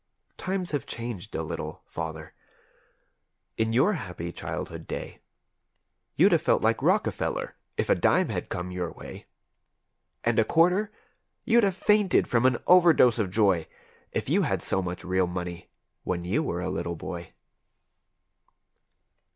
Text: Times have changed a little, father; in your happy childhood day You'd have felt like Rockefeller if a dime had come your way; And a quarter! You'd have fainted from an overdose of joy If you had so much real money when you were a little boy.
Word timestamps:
Times 0.39 0.71
have 0.71 0.87
changed 0.87 1.35
a 1.35 1.43
little, 1.43 1.83
father; 1.85 2.33
in 3.55 3.71
your 3.71 3.93
happy 3.93 4.31
childhood 4.31 4.87
day 4.87 5.19
You'd 6.15 6.31
have 6.31 6.41
felt 6.41 6.63
like 6.63 6.81
Rockefeller 6.81 7.55
if 7.77 7.87
a 7.87 7.93
dime 7.93 8.29
had 8.29 8.49
come 8.49 8.71
your 8.71 8.91
way; 8.93 9.27
And 10.23 10.39
a 10.39 10.43
quarter! 10.43 10.91
You'd 11.45 11.63
have 11.65 11.77
fainted 11.77 12.27
from 12.27 12.47
an 12.47 12.57
overdose 12.65 13.19
of 13.19 13.29
joy 13.29 13.67
If 14.11 14.27
you 14.27 14.41
had 14.41 14.63
so 14.63 14.81
much 14.81 15.05
real 15.05 15.27
money 15.27 15.69
when 16.03 16.25
you 16.25 16.41
were 16.41 16.61
a 16.61 16.69
little 16.71 16.95
boy. 16.95 17.33